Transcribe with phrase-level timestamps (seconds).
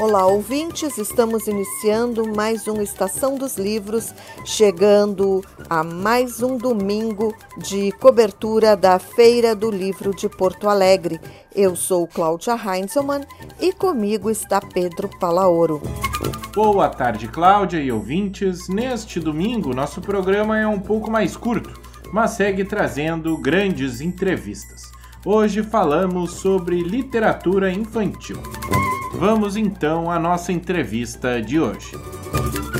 [0.00, 0.96] Olá, ouvintes!
[0.96, 4.14] Estamos iniciando mais uma Estação dos Livros,
[4.46, 11.20] chegando a mais um domingo de cobertura da Feira do Livro de Porto Alegre.
[11.54, 13.26] Eu sou Cláudia Heinzelmann
[13.60, 15.82] e comigo está Pedro Palaoro.
[16.54, 18.70] Boa tarde, Cláudia e ouvintes.
[18.70, 21.78] Neste domingo, nosso programa é um pouco mais curto,
[22.10, 24.90] mas segue trazendo grandes entrevistas.
[25.26, 28.42] Hoje falamos sobre literatura infantil.
[29.20, 31.90] Vamos então à nossa entrevista de hoje.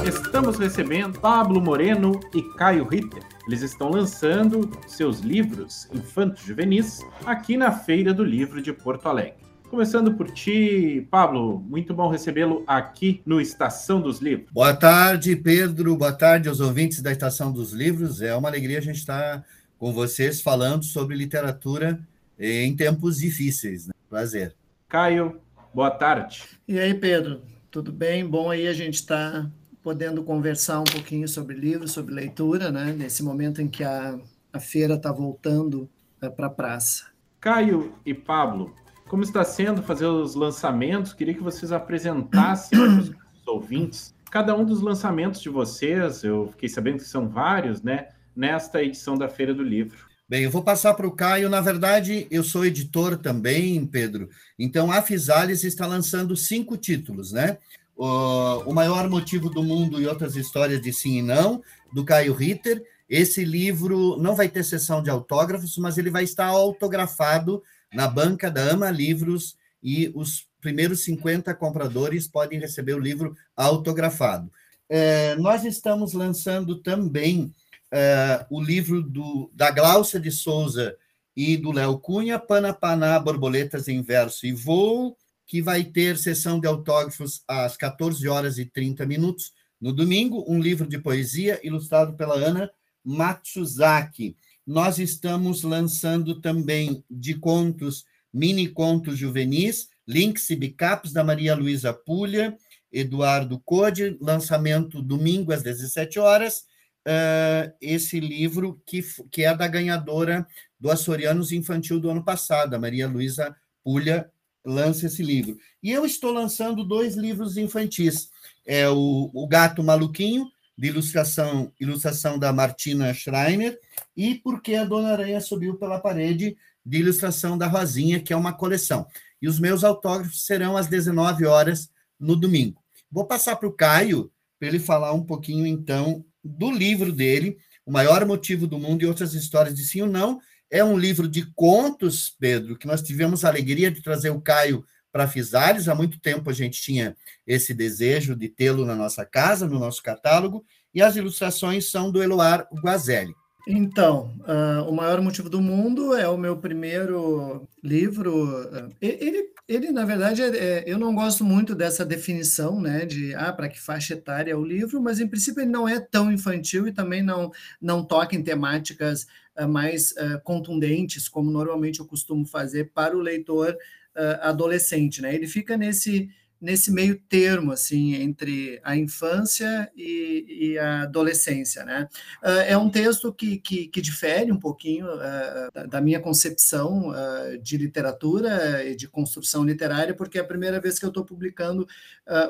[0.09, 3.23] Estamos recebendo Pablo Moreno e Caio Ritter.
[3.47, 9.35] Eles estão lançando seus livros infantos juvenis aqui na Feira do Livro de Porto Alegre.
[9.69, 14.51] Começando por ti, Pablo, muito bom recebê-lo aqui no Estação dos Livros.
[14.51, 15.95] Boa tarde, Pedro.
[15.95, 18.23] Boa tarde aos ouvintes da Estação dos Livros.
[18.23, 19.45] É uma alegria a gente estar
[19.79, 22.01] com vocês falando sobre literatura
[22.39, 23.89] em tempos difíceis.
[23.89, 23.93] Né?
[24.09, 24.55] Prazer.
[24.89, 25.39] Caio,
[25.73, 26.45] boa tarde.
[26.67, 28.27] E aí, Pedro, tudo bem?
[28.27, 29.49] Bom aí a gente está
[29.83, 32.93] podendo conversar um pouquinho sobre livros, sobre leitura, né?
[32.93, 34.19] Nesse momento em que a,
[34.53, 35.89] a feira está voltando
[36.21, 37.07] é, para a praça.
[37.41, 38.75] Caio e Pablo,
[39.09, 41.13] como está sendo fazer os lançamentos?
[41.13, 46.23] Queria que vocês apresentassem para os ouvintes cada um dos lançamentos de vocês.
[46.23, 48.09] Eu fiquei sabendo que são vários, né?
[48.35, 50.10] Nesta edição da Feira do Livro.
[50.31, 51.49] Bem, eu vou passar para o Caio.
[51.49, 54.29] Na verdade, eu sou editor também, Pedro.
[54.57, 57.59] Então, a Fisales está lançando cinco títulos, né?
[57.97, 61.61] O Maior Motivo do Mundo e Outras Histórias de Sim e Não,
[61.93, 62.81] do Caio Ritter.
[63.09, 67.61] Esse livro não vai ter sessão de autógrafos, mas ele vai estar autografado
[67.93, 74.49] na banca da Ama Livros e os primeiros 50 compradores podem receber o livro autografado.
[74.89, 77.53] É, nós estamos lançando também
[77.93, 80.97] uh, o livro do, da Glaucia de Souza
[81.37, 86.67] e do Léo Cunha, Panapaná, Borboletas em Verso e Voo, que vai ter sessão de
[86.67, 92.35] autógrafos às 14 horas e 30 minutos no domingo, um livro de poesia ilustrado pela
[92.35, 92.71] Ana
[93.05, 94.37] Matsuzaki.
[94.67, 101.93] Nós estamos lançando também de contos, mini contos juvenis, Links e Bicaps, da Maria Luísa
[101.93, 102.57] Pulha,
[102.93, 106.65] Eduardo Code, lançamento domingo às 17 horas,
[107.07, 110.47] uh, esse livro que, que é da ganhadora
[110.79, 114.31] do Açorianos Infantil do ano passado, a Maria Luísa Pulha
[114.65, 115.57] lança esse livro.
[115.83, 118.31] E eu estou lançando dois livros infantis.
[118.67, 120.47] É o, o Gato Maluquinho,
[120.77, 123.79] de ilustração, ilustração da Martina Schreiner,
[124.17, 128.53] e Porque a Dona Aranha Subiu pela Parede, de ilustração da Rosinha, que é uma
[128.53, 129.07] coleção.
[129.41, 132.83] E os meus autógrafos serão às 19 horas no domingo.
[133.11, 137.93] Vou passar para o Caio, para ele falar um pouquinho, então, do livro dele, O
[137.93, 140.41] Maior Motivo do Mundo e Outras Histórias de Sim ou Não.
[140.71, 144.85] É um livro de contos, Pedro, que nós tivemos a alegria de trazer o Caio
[145.13, 145.89] para Fisales.
[145.89, 150.03] Há muito tempo a gente tinha esse desejo de tê-lo na nossa casa, no nosso
[150.03, 150.65] catálogo,
[150.95, 153.35] e as ilustrações são do Eloar Guazelli.
[153.67, 158.63] Então, uh, O Maior Motivo do Mundo é o meu primeiro livro.
[158.63, 163.33] Uh, ele ele, na verdade, é, é, eu não gosto muito dessa definição, né, de
[163.37, 166.33] ah, para que faixa etária é o livro, mas em princípio ele não é tão
[166.33, 172.07] infantil e também não, não toca em temáticas uh, mais uh, contundentes, como normalmente eu
[172.07, 173.79] costumo fazer para o leitor
[174.17, 175.33] uh, adolescente, né?
[175.33, 176.29] Ele fica nesse
[176.61, 182.07] nesse meio termo, assim, entre a infância e, e a adolescência, né?
[182.43, 187.59] Uh, é um texto que, que, que difere um pouquinho uh, da minha concepção uh,
[187.63, 191.87] de literatura e de construção literária, porque é a primeira vez que eu estou publicando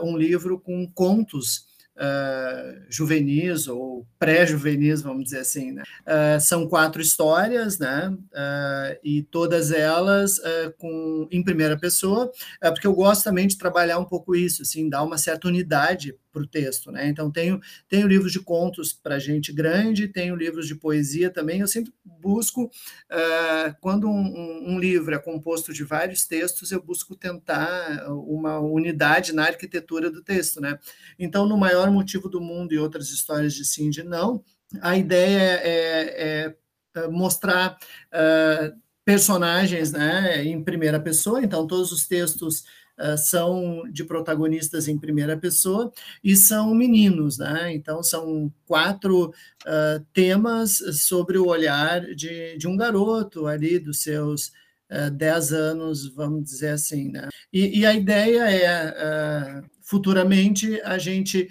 [0.03, 1.70] um livro com contos
[2.01, 5.73] uh, juvenis ou pré-juvenis, vamos dizer assim.
[5.73, 5.83] Né?
[6.07, 8.09] Uh, são quatro histórias, né?
[8.11, 10.41] Uh, e todas elas
[10.79, 12.31] com, em primeira pessoa,
[12.61, 16.43] porque eu gosto também de trabalhar um pouco isso, assim, dar uma certa unidade para
[16.43, 17.09] o texto, né?
[17.09, 21.61] Então tenho tenho livros de contos para gente grande, tenho livros de poesia também.
[21.61, 27.17] Eu sempre busco uh, quando um, um, livro é composto de vários textos, eu busco
[27.17, 30.79] tentar uma unidade na arquitetura do texto, né?
[31.19, 34.45] Então no maior motivo do mundo e outras histórias de de não,
[34.81, 36.57] a ideia é, é,
[36.97, 37.79] é mostrar
[38.13, 38.81] uh,
[39.11, 41.43] personagens, né, em primeira pessoa.
[41.43, 42.61] Então todos os textos
[42.97, 45.93] uh, são de protagonistas em primeira pessoa
[46.23, 47.73] e são meninos, né?
[47.75, 54.53] Então são quatro uh, temas sobre o olhar de, de um garoto ali dos seus
[54.93, 57.29] uh, dez anos, vamos dizer assim, né?
[57.53, 61.49] E, e a ideia é futuramente a gente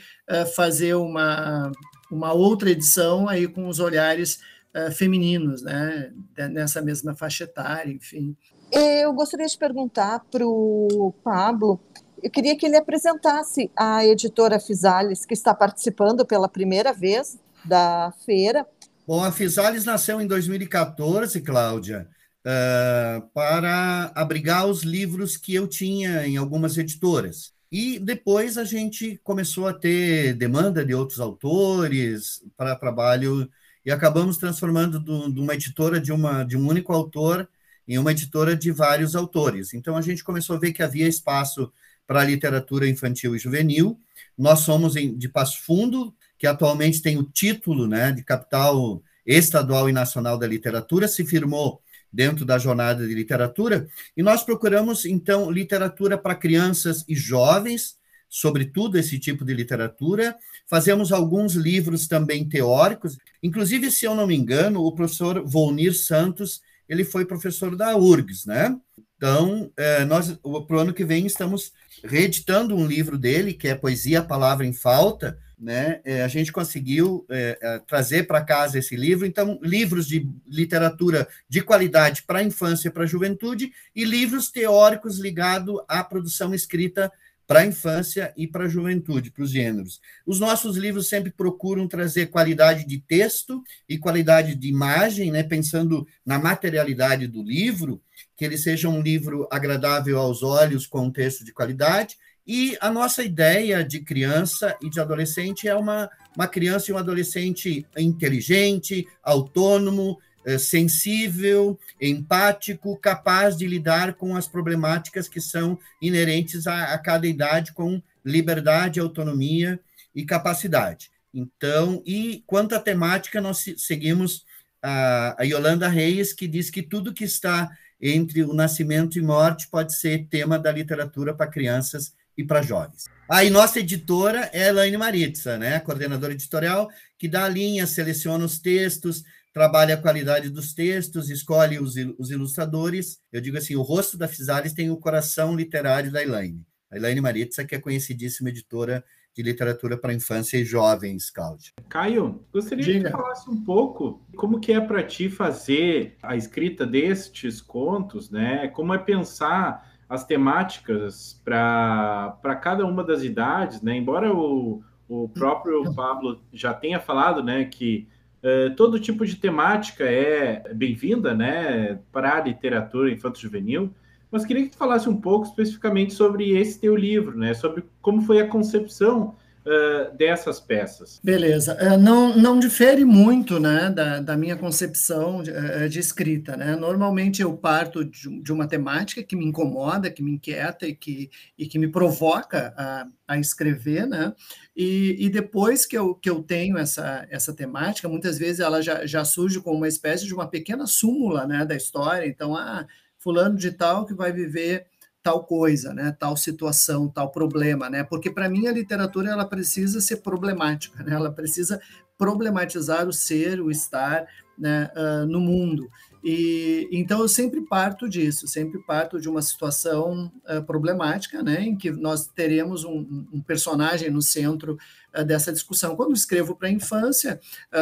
[0.56, 1.70] fazer uma
[2.10, 4.40] uma outra edição aí com os olhares
[4.76, 6.12] uh, femininos, né?
[6.52, 8.36] Nessa mesma faixa etária, enfim.
[8.72, 11.80] Eu gostaria de perguntar para o Pablo
[12.22, 18.14] eu queria que ele apresentasse a editora Fisales, que está participando pela primeira vez da
[18.26, 18.66] feira.
[19.08, 22.08] Bom, a Fisales nasceu em 2014, Cláudia,
[22.46, 27.54] uh, para abrigar os livros que eu tinha em algumas editoras.
[27.72, 33.50] E depois a gente começou a ter demanda de outros autores para trabalho
[33.86, 37.48] e acabamos transformando do, de uma editora de, uma, de um único autor
[37.88, 39.74] em uma editora de vários autores.
[39.74, 41.72] Então a gente começou a ver que havia espaço
[42.06, 44.00] para literatura infantil e juvenil.
[44.38, 49.90] Nós somos em, de Passo Fundo, que atualmente tem o título né, de capital estadual
[49.90, 53.88] e nacional da literatura, se firmou dentro da jornada de literatura,
[54.18, 57.99] e nós procuramos, então, literatura para crianças e jovens,
[58.30, 60.36] sobretudo esse tipo de literatura.
[60.68, 66.62] Fazemos alguns livros também teóricos, inclusive, se eu não me engano, o professor Volnir Santos,
[66.88, 68.76] ele foi professor da URGS, né?
[69.18, 70.32] Então, é, nós,
[70.66, 71.74] para o ano que vem, estamos
[72.04, 76.00] reeditando um livro dele, que é Poesia, Palavra em Falta, né?
[76.06, 79.26] É, a gente conseguiu é, trazer para casa esse livro.
[79.26, 84.50] Então, livros de literatura de qualidade para a infância e para a juventude e livros
[84.50, 87.12] teóricos ligados à produção escrita
[87.50, 90.00] para a infância e para a juventude, para os gêneros.
[90.24, 95.42] Os nossos livros sempre procuram trazer qualidade de texto e qualidade de imagem, né?
[95.42, 98.04] pensando na materialidade do livro,
[98.38, 102.92] que ele seja um livro agradável aos olhos, com um texto de qualidade, e a
[102.92, 109.08] nossa ideia de criança e de adolescente é uma, uma criança e um adolescente inteligente,
[109.24, 110.20] autônomo,
[110.58, 117.74] sensível, empático, capaz de lidar com as problemáticas que são inerentes a, a cada idade,
[117.74, 119.80] com liberdade, autonomia
[120.16, 121.12] e capacidade.
[121.34, 124.46] Então, e quanto à temática, nós seguimos
[124.82, 127.70] a, a Yolanda Reis, que diz que tudo que está
[128.02, 133.06] entre o nascimento e morte pode ser tema da literatura para crianças e para jovens.
[133.30, 135.80] Aí, nossa editora é a Elaine Maritza, né?
[135.82, 139.24] coordenadora editorial, que dá a linha, seleciona os textos,
[139.54, 143.20] trabalha a qualidade dos textos, escolhe os, os ilustradores.
[143.32, 146.66] Eu digo assim, o rosto da Fisales tem o coração literário da Elaine.
[146.92, 149.04] A Elaine Maritza, que é conhecidíssima editora
[149.36, 151.74] de literatura para infância e jovens, Cláudio.
[151.88, 153.10] Caio, gostaria Diga.
[153.10, 158.68] que falasse um pouco como que é para ti fazer a escrita destes contos, né?
[158.70, 163.96] Como é pensar as temáticas para cada uma das idades, né?
[163.96, 168.08] Embora o, o próprio Pablo já tenha falado, né, que
[168.44, 173.94] uh, todo tipo de temática é bem-vinda, né, para a literatura infanto-juvenil,
[174.32, 178.22] mas queria que tu falasse um pouco especificamente sobre esse teu livro, né, sobre como
[178.22, 179.36] foi a concepção
[179.70, 181.20] uh, dessas peças.
[181.24, 181.78] Beleza.
[181.80, 186.58] Uh, não, não difere muito né, da, da minha concepção de, uh, de, escrita.
[186.58, 186.76] Né?
[186.76, 191.30] Normalmente eu parto de, de, uma temática que me incomoda, que me inquieta e que,
[191.58, 194.34] e que me provoca a, a escrever, né?
[194.76, 199.06] E, e, depois que eu, que eu tenho essa, essa temática, muitas vezes ela já,
[199.06, 202.26] já surge como uma espécie de uma pequena súmula né, da história.
[202.26, 202.88] Então, ah,
[203.18, 204.88] fulano de tal que vai viver
[205.22, 208.04] tal coisa, né, tal situação, tal problema, né?
[208.04, 211.14] Porque para mim a literatura ela precisa ser problemática, né?
[211.14, 211.80] Ela precisa
[212.18, 214.26] problematizar o ser, o estar,
[214.58, 215.90] né, uh, no mundo.
[216.22, 221.78] E então eu sempre parto disso, sempre parto de uma situação uh, problemática, né, em
[221.78, 224.78] que nós teremos um, um personagem no centro
[225.18, 225.96] uh, dessa discussão.
[225.96, 227.40] Quando escrevo para a infância,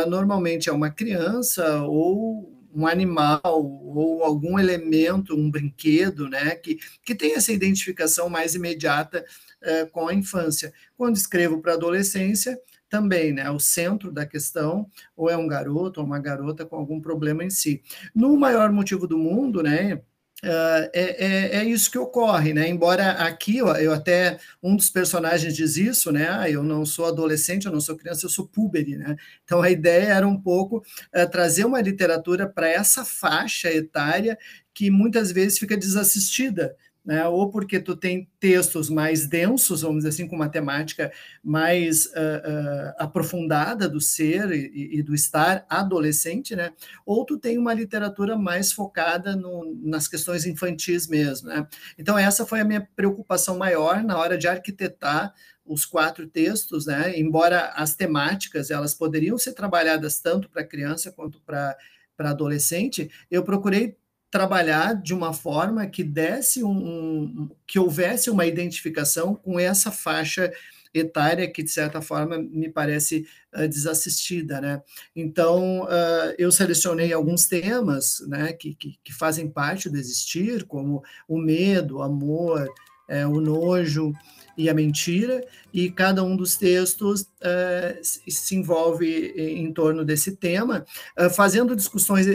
[0.07, 7.15] normalmente é uma criança ou um animal ou algum elemento, um brinquedo, né, que, que
[7.15, 9.25] tem essa identificação mais imediata
[9.63, 10.73] uh, com a infância.
[10.95, 12.59] Quando escrevo para adolescência,
[12.89, 13.49] também, né?
[13.51, 17.49] O centro da questão, ou é um garoto ou uma garota com algum problema em
[17.49, 17.83] si.
[18.15, 20.01] No maior motivo do mundo, né?
[20.43, 22.69] Uh, é, é, é, isso que ocorre, né?
[22.69, 26.27] Embora aqui eu, eu, até um dos personagens diz isso, né?
[26.29, 29.15] Ah, eu não sou adolescente, eu não sou criança, eu sou púbere, né?
[29.43, 34.37] Então a ideia era um pouco uh, trazer uma literatura para essa faixa etária
[34.75, 36.75] que muitas vezes fica desassistida
[37.07, 37.25] né?
[37.25, 41.09] ou porque tu tem textos mais densos, vamos dizer assim, com uma temática
[41.41, 46.73] mais uh, uh, aprofundada do ser e, e, do estar adolescente, né?
[47.05, 51.47] ou tu tem uma literatura mais focada no, nas questões infantis mesmo.
[51.47, 51.65] Né?
[51.97, 55.33] Então, essa foi a minha preocupação maior na hora de arquitetar
[55.65, 57.17] os quatro textos, né?
[57.17, 61.77] embora as temáticas elas poderiam ser trabalhadas tanto para criança quanto para
[62.17, 63.95] para adolescente, eu procurei
[64.29, 70.51] trabalhar de uma forma que desse um, um, que houvesse uma identificação com essa faixa
[70.93, 74.81] etária que de certa forma me parece uh, desassistida, né?
[75.15, 81.03] Então uh, eu selecionei alguns temas, né, que, que, que, fazem parte do existir, como
[81.27, 82.67] o medo, o amor,
[83.07, 84.13] é, o nojo
[84.57, 90.85] e a mentira, e cada um dos textos uh, se envolve em torno desse tema,
[91.17, 92.25] uh, fazendo discussões,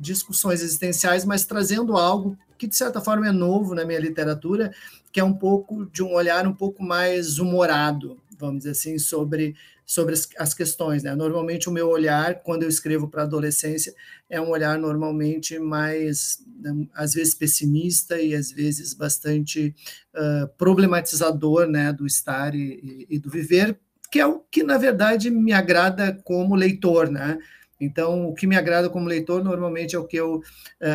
[0.00, 4.72] discussões existenciais, mas trazendo algo que, de certa forma, é novo na minha literatura,
[5.12, 9.54] que é um pouco de um olhar um pouco mais humorado, vamos dizer assim, sobre
[9.88, 11.02] sobre as, as questões.
[11.02, 11.14] Né?
[11.14, 13.94] Normalmente, o meu olhar, quando eu escrevo para adolescência,
[14.28, 19.74] é um olhar normalmente mais, né, às vezes, pessimista e às vezes bastante
[20.14, 23.78] uh, problematizador né, do estar e, e, do viver,
[24.12, 27.10] que é o que, na verdade, me agrada como leitor.
[27.10, 27.38] Né?
[27.80, 30.42] Então, o que me agrada como leitor normalmente é o que eu uh,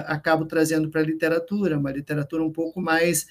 [0.05, 3.25] acabo trazendo para a literatura, uma literatura um pouco mais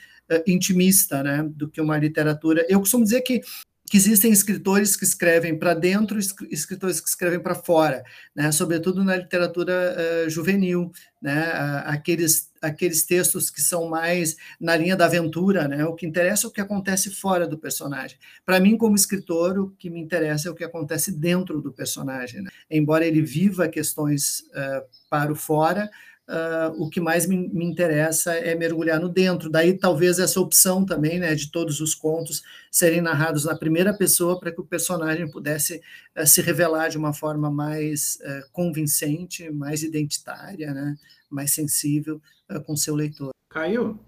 [0.47, 2.65] intimista, né, do que uma literatura.
[2.67, 3.43] Eu costumo dizer que
[3.91, 8.03] que existem escritores que escrevem para dentro escritores que escrevem para fora,
[8.35, 8.51] né?
[8.51, 9.97] sobretudo na literatura
[10.27, 11.53] uh, juvenil, né?
[11.85, 15.85] aqueles, aqueles textos que são mais na linha da aventura, né?
[15.85, 18.17] o que interessa é o que acontece fora do personagem.
[18.47, 22.41] Para mim, como escritor, o que me interessa é o que acontece dentro do personagem.
[22.41, 22.51] Né?
[22.71, 25.91] Embora ele viva questões uh, para o fora,
[26.29, 29.51] Uh, o que mais me, me, interessa é mergulhar no dentro.
[29.51, 34.39] Daí talvez essa opção também, né, de todos os contos serem narrados na primeira pessoa
[34.39, 35.83] para que o personagem pudesse
[36.17, 40.97] uh, se revelar de uma forma mais uh, convincente, mais identitária, né,
[41.29, 42.21] mais sensível
[42.67, 43.31] com seu leitor.
[43.49, 43.99] Caio,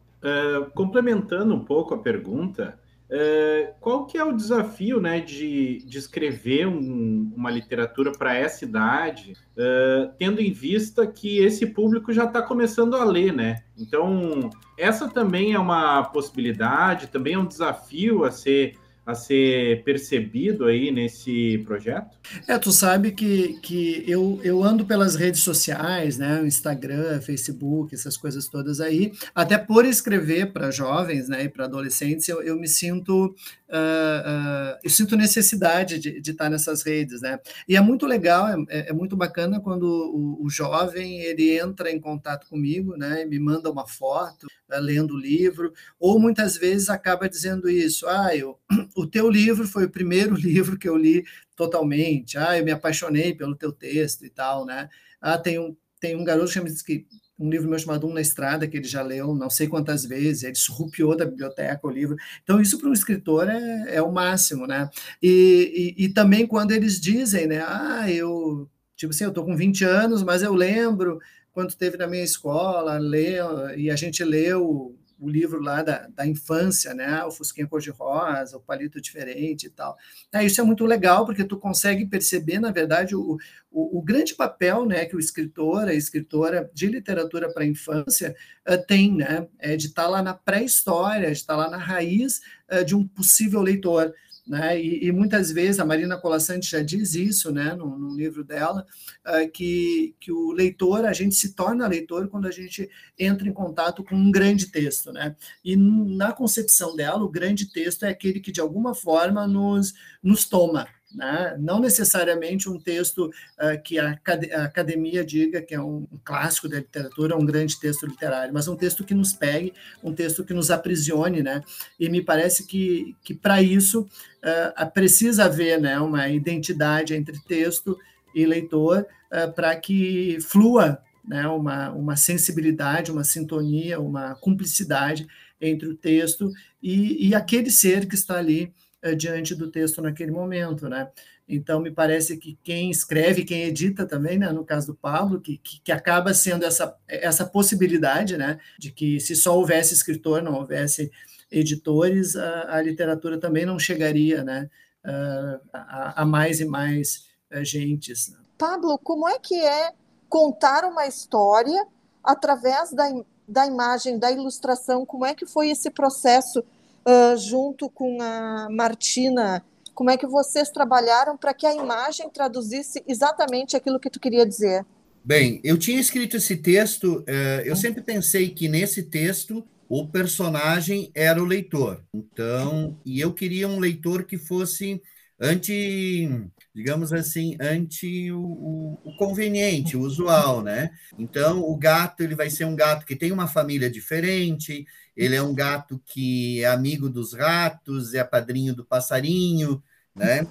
[0.74, 2.78] complementando um pouco a pergunta,
[3.16, 8.64] é, qual que é o desafio né, de, de escrever um, uma literatura para essa
[8.64, 13.62] idade, uh, tendo em vista que esse público já está começando a ler, né?
[13.78, 20.64] Então, essa também é uma possibilidade, também é um desafio a ser a ser percebido
[20.64, 22.16] aí nesse projeto?
[22.48, 28.16] É, tu sabe que, que eu, eu ando pelas redes sociais, né, Instagram, Facebook, essas
[28.16, 32.68] coisas todas aí, até por escrever para jovens, né, e para adolescentes, eu, eu me
[32.68, 33.34] sinto
[33.74, 37.38] uh, uh, eu sinto necessidade de, de, estar nessas redes, né?
[37.68, 42.00] E é muito legal, é, é, muito bacana quando o, o, jovem ele entra em
[42.00, 43.22] contato comigo, né?
[43.22, 44.46] E me manda uma foto,
[44.78, 48.58] lendo o livro, ou muitas vezes acaba dizendo isso, ah, eu,
[48.96, 51.24] o teu livro foi o primeiro livro que eu li
[51.56, 54.88] totalmente, ah, eu me apaixonei pelo teu texto e tal, né?
[55.20, 57.06] Ah, tem um tem um garoto que me diz que
[57.38, 60.44] um livro meu chamado Um na Estrada, que ele já leu não sei quantas vezes,
[60.44, 62.16] ele surrupiou da biblioteca o livro.
[62.42, 64.88] Então, isso para um escritor é, é o máximo, né?
[65.22, 67.64] E, e, e, também quando eles dizem, né?
[67.66, 71.18] Ah, eu, tipo assim, eu estou com 20 anos, mas eu lembro
[71.54, 76.26] quando teve na minha escola, leu, e a gente leu o livro lá da, da
[76.26, 77.24] infância, né?
[77.24, 79.96] O Fusquinha Cor-de-Rosa, o Palito Diferente e tal.
[80.32, 83.38] É, isso é muito legal, porque tu consegue perceber, na verdade, o,
[83.70, 88.34] o, o grande papel né, que o escritor, a escritora de literatura para a infância
[88.68, 89.46] uh, tem, né?
[89.58, 92.96] É de estar tá lá na pré-história, de estar tá lá na raiz uh, de
[92.96, 94.12] um possível leitor.
[94.46, 94.78] Né?
[94.78, 98.86] E, e, muitas vezes a Marina Colassante já diz isso, né, no, no livro dela,
[99.26, 103.52] uh, que, que o leitor, a gente se torna leitor quando a gente entra em
[103.54, 105.34] contato com um grande texto, né?
[105.64, 110.44] E na concepção dela, o grande texto é aquele que de alguma forma nos, nos
[110.44, 111.56] toma, né?
[111.58, 114.18] não necessariamente um texto uh, que a,
[114.54, 118.76] a, academia diga que é um, clássico da literatura, um grande texto literário, mas um
[118.76, 121.62] texto que nos pegue, um texto que nos aprisione, né?
[121.98, 127.96] E me parece que, que para isso uh, precisa haver né, uma identidade entre texto
[128.34, 135.26] e leitor uh, para que flua né, uma, uma sensibilidade, uma sintonia, uma cumplicidade
[135.60, 136.50] entre o texto
[136.82, 138.72] e, e aquele ser que está ali
[139.12, 141.10] diante do texto naquele momento, né?
[141.48, 145.58] Então, me parece que quem escreve, quem edita também, né, no caso do Pablo, que,
[145.58, 150.54] que, que, acaba sendo essa, essa possibilidade, né, de que se só houvesse escritor, não
[150.54, 151.12] houvesse
[151.50, 154.70] editores, a, a literatura também não chegaria, né,
[155.04, 158.28] uh, a, a, mais e mais uh, gentes.
[158.28, 158.38] Né?
[158.56, 159.92] Pablo, como é que é
[160.30, 161.86] contar uma história
[162.22, 163.04] através da,
[163.46, 165.04] da imagem, da ilustração?
[165.04, 166.64] Como é que foi esse processo
[167.06, 173.02] uh, junto com a Martina, como é que vocês trabalharam para que a imagem traduzisse
[173.06, 174.84] exatamente aquilo que tu queria dizer?
[175.24, 181.10] Bem, eu tinha escrito esse texto, uh, eu sempre pensei que nesse texto o personagem
[181.14, 182.02] era o leitor.
[182.12, 185.00] Então, e eu queria um leitor que fosse
[185.40, 186.28] anti,
[186.74, 190.90] digamos assim, anti o, o, o, conveniente, o usual, né?
[191.18, 194.86] Então, o gato ele vai ser um gato que tem uma família diferente,
[195.16, 199.82] ele é um gato que é amigo dos ratos, é padrinho do passarinho,
[200.14, 200.46] né?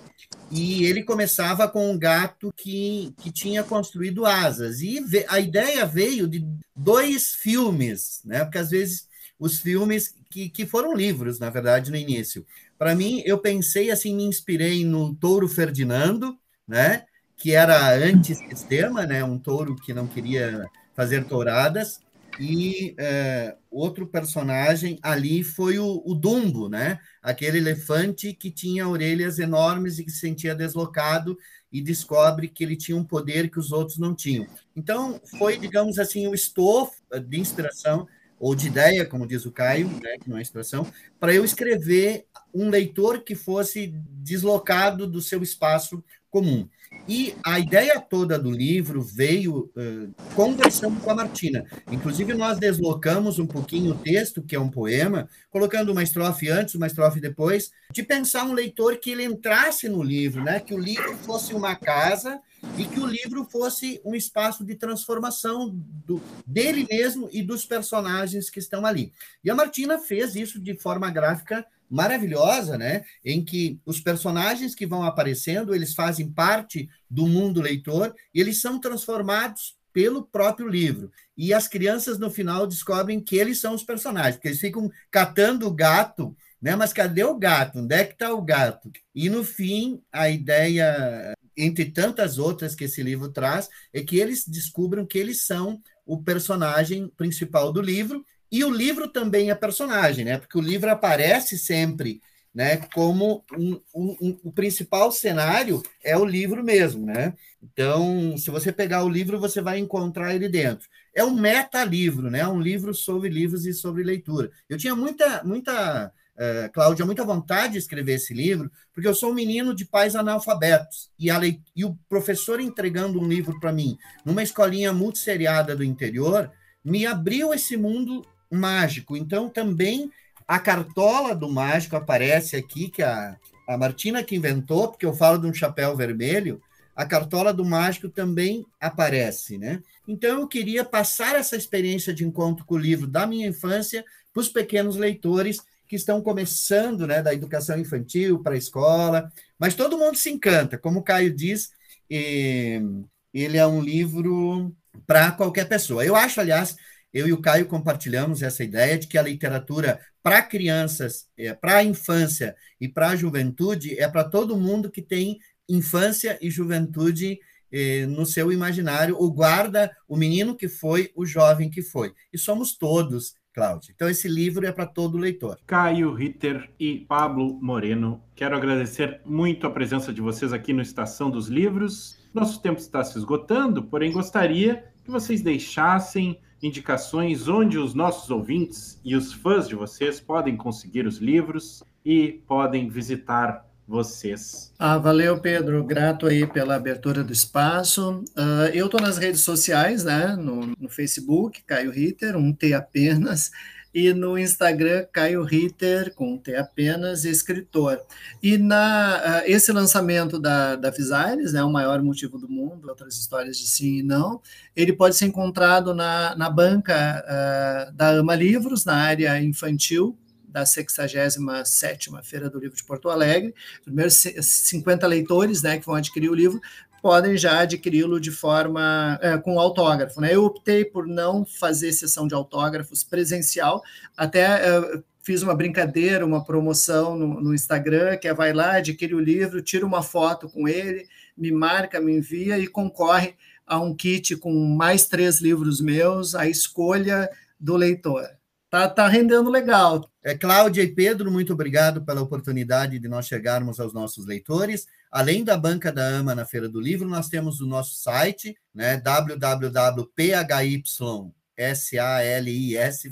[0.51, 4.81] E ele começava com um gato que, que tinha construído asas.
[4.81, 8.43] E a ideia veio de dois filmes, né?
[8.43, 9.07] Porque às vezes
[9.39, 12.45] os filmes que, que foram livros, na verdade, no início.
[12.77, 16.37] Para mim, eu pensei assim, me inspirei no Touro Ferdinando,
[16.67, 17.05] né?
[17.37, 19.23] Que era antissistema, né?
[19.23, 21.99] Um touro que não queria fazer touradas.
[22.39, 26.97] E é, outro personagem ali foi o, o, Dumbo, né?
[27.21, 31.37] Aquele elefante que tinha orelhas enormes e que se sentia deslocado
[31.71, 34.47] e descobre que ele tinha um poder que os outros não tinham.
[34.75, 36.93] Então, foi, digamos assim, o estofo
[37.27, 38.07] de inspiração
[38.43, 40.85] ou de ideia, como diz o Caio, né, que não é inspiração,
[41.17, 46.67] para eu escrever um leitor que fosse deslocado do seu espaço comum.
[47.07, 51.65] E a ideia toda do livro veio uh, conversando com a Martina.
[51.89, 56.75] Inclusive, nós deslocamos um pouquinho o texto, que é um poema, colocando uma estrofe antes,
[56.75, 60.59] uma estrofe depois, de pensar um leitor que ele entrasse no livro, né?
[60.59, 62.41] que o livro fosse uma casa
[62.77, 65.69] e que o livro fosse um espaço de transformação
[66.05, 69.11] do, dele mesmo e dos personagens que estão ali.
[69.43, 73.03] E a Martina fez isso de forma gráfica maravilhosa, né?
[73.23, 78.59] Em que os personagens que vão aparecendo, eles fazem parte do mundo leitor e eles
[78.59, 81.11] são transformados pelo próprio livro.
[81.37, 85.67] E as crianças no final descobrem que eles são os personagens, porque eles ficam catando
[85.67, 86.77] o gato, né?
[86.77, 87.79] Mas cadê o gato?
[87.79, 88.89] Onde é que está o gato?
[89.13, 94.47] E no fim, a ideia, entre tantas outras que esse livro traz, é que eles
[94.47, 100.23] descubram que eles são o personagem principal do livro e o livro também é personagem,
[100.23, 100.37] né?
[100.37, 102.21] Porque o livro aparece sempre,
[102.53, 102.77] né?
[102.93, 107.33] Como um, um, um, o principal cenário é o livro mesmo, né?
[107.61, 110.87] Então, se você pegar o livro, você vai encontrar ele dentro.
[111.13, 112.47] É um meta-livro, né?
[112.47, 114.49] Um livro sobre livros e sobre leitura.
[114.69, 119.29] Eu tinha muita, muita Uh, Cláudia, muita vontade de escrever esse livro, porque eu sou
[119.29, 123.97] um menino de pais analfabetos, e, a e o professor entregando um livro para mim,
[124.25, 126.51] numa escolinha multisseriada do interior,
[126.83, 129.15] me abriu esse mundo mágico.
[129.15, 130.11] Então, também
[130.47, 135.37] a cartola do mágico aparece aqui, que a, a Martina que inventou, porque eu falo
[135.37, 136.59] de um chapéu vermelho,
[136.95, 139.81] a cartola do mágico também aparece, né?
[140.07, 144.41] Então, eu queria passar essa experiência de encontro com o livro da minha infância para
[144.41, 145.61] os pequenos leitores
[145.93, 150.75] que estão começando, né, da educação infantil para a escola, mas todo mundo se encanta,
[150.75, 151.69] como o Caio diz,
[152.09, 154.75] ele é um livro
[155.05, 156.03] para qualquer pessoa.
[156.03, 156.75] Eu acho, aliás,
[157.13, 161.75] eu e o Caio compartilhamos essa ideia de que a literatura para crianças, é, para
[161.75, 165.37] a infância e para a juventude é para todo mundo que tem
[165.69, 167.39] infância e juventude
[167.71, 172.13] eh, no seu imaginário, o guarda o menino que foi, o jovem que foi.
[172.31, 173.93] E somos todos, Cláudio.
[173.95, 175.59] Então, esse livro é para todo leitor.
[175.67, 181.29] Caio Ritter e Pablo Moreno, quero agradecer muito a presença de vocês aqui no Estação
[181.29, 182.17] dos Livros.
[182.33, 188.99] Nosso tempo está se esgotando, porém gostaria que vocês deixassem indicações onde os nossos ouvintes
[189.03, 194.71] e os fãs de vocês podem conseguir os livros e podem visitar vocês.
[194.79, 195.83] Ah, valeu, Pedro.
[195.83, 198.23] Grato aí pela abertura do espaço.
[198.37, 200.35] Uh, eu estou nas redes sociais, né?
[200.35, 203.51] No, no Facebook, Caio Ritter, um T apenas
[203.93, 208.01] e no Instagram Caio Ritter, com T apenas, escritor.
[208.41, 213.15] E na uh, esse lançamento da, da Visares, né, o maior motivo do mundo, outras
[213.15, 214.41] histórias de sim e não,
[214.75, 220.17] ele pode ser encontrado na, na banca uh, da Ama Livros, na área infantil,
[220.53, 223.55] da 67ª Feira do Livro de Porto Alegre.
[223.83, 226.61] Primeiros 50 leitores né, que vão adquirir o livro
[227.01, 230.21] podem já adquiri-lo de forma é, com autógrafo.
[230.21, 230.35] Né?
[230.35, 233.81] Eu optei por não fazer sessão de autógrafos presencial,
[234.15, 239.15] até é, fiz uma brincadeira, uma promoção no, no, Instagram, que é vai lá, adquire
[239.15, 243.35] o livro, tira uma foto com ele, me marca, me envia e concorre
[243.65, 248.29] a um kit com mais três livros meus, a escolha do leitor.
[248.73, 250.09] Tá, tá rendendo legal.
[250.23, 254.87] É, Cláudia e Pedro, muito obrigado pela oportunidade de nós chegarmos aos nossos leitores.
[255.11, 258.97] Além da banca da AMA na Feira do Livro, nós temos o nosso site, né,
[258.97, 260.97] www.physalis,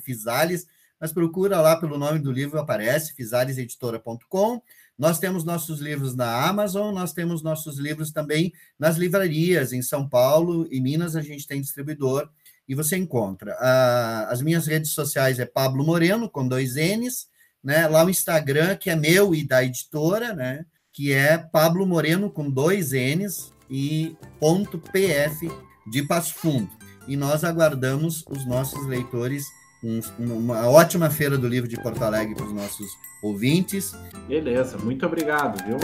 [0.04, 0.66] Fisales,
[1.00, 4.64] mas procura lá pelo nome do livro, aparece, fisaliseditora.com.
[4.98, 10.10] Nós temos nossos livros na Amazon, nós temos nossos livros também nas livrarias, em São
[10.10, 12.28] Paulo e Minas, a gente tem distribuidor
[12.68, 13.56] e você encontra.
[13.60, 17.28] Ah, as minhas redes sociais é Pablo Moreno, com dois N's,
[17.64, 17.88] né?
[17.88, 20.66] Lá o Instagram, que é meu e da editora, né?
[20.94, 25.50] que é Pablo Moreno com dois N's e ponto PF
[25.90, 26.70] de Passo Fundo.
[27.08, 29.46] E nós aguardamos os nossos leitores,
[29.84, 32.92] um, uma ótima feira do livro de Porto Alegre para os nossos
[33.24, 33.94] ouvintes.
[34.28, 35.78] Beleza, muito obrigado, viu?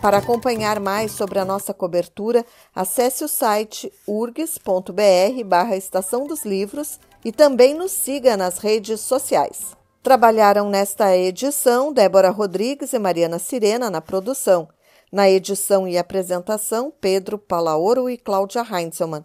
[0.00, 6.98] Para acompanhar mais sobre a nossa cobertura, acesse o site urgs.br barra Estação dos Livros
[7.22, 9.76] e também nos siga nas redes sociais.
[10.02, 14.68] Trabalharam nesta edição Débora Rodrigues e Mariana Sirena na produção.
[15.12, 19.24] Na edição e apresentação, Pedro Palaoro e Cláudia Heinzelmann.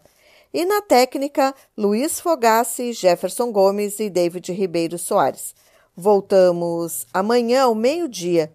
[0.54, 5.56] E na técnica, Luiz Fogassi, Jefferson Gomes e David Ribeiro Soares.
[5.96, 8.52] Voltamos amanhã ao meio-dia.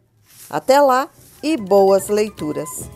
[0.51, 1.09] Até lá
[1.43, 2.91] e boas leituras!